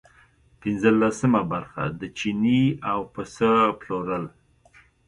پنځلسمه 0.61 1.41
برخه 1.51 1.83
د 1.99 2.01
چیني 2.17 2.63
او 2.91 2.99
پسه 3.13 3.51
پلورل. 3.79 4.25